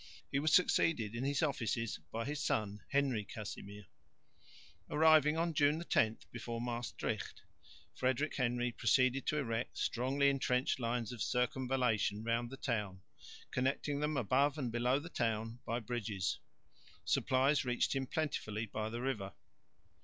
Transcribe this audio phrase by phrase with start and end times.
[0.31, 3.85] He was succeeded in his offices by his son, Henry Casimir.
[4.89, 7.43] Arriving (June 10) before Maestricht,
[7.93, 13.03] Frederick Henry proceeded to erect strongly entrenched lines of circumvallation round the town
[13.51, 16.39] connecting them above and below the town by bridges.
[17.05, 19.33] Supplies reached him plentifully by the river.